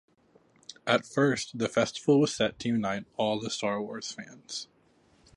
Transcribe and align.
At 0.87 1.05
first, 1.05 1.59
the 1.59 1.69
festival 1.69 2.19
was 2.21 2.35
set 2.35 2.57
to 2.57 2.69
unite 2.69 3.05
all 3.17 3.39
the 3.39 3.51
Star 3.51 3.79
Wars' 3.79 4.11
fans. 4.11 4.67